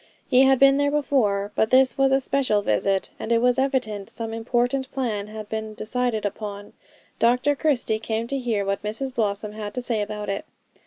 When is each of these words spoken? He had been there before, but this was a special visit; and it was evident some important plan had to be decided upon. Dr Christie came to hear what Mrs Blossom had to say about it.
He 0.27 0.41
had 0.45 0.57
been 0.57 0.77
there 0.77 0.89
before, 0.89 1.51
but 1.53 1.69
this 1.69 1.95
was 1.95 2.11
a 2.11 2.19
special 2.19 2.63
visit; 2.63 3.11
and 3.19 3.31
it 3.31 3.39
was 3.39 3.59
evident 3.59 4.09
some 4.09 4.33
important 4.33 4.91
plan 4.91 5.27
had 5.27 5.51
to 5.51 5.61
be 5.61 5.75
decided 5.75 6.25
upon. 6.25 6.73
Dr 7.19 7.55
Christie 7.55 7.99
came 7.99 8.25
to 8.25 8.39
hear 8.39 8.65
what 8.65 8.81
Mrs 8.81 9.13
Blossom 9.13 9.51
had 9.51 9.75
to 9.75 9.81
say 9.83 10.01
about 10.01 10.27
it. 10.27 10.45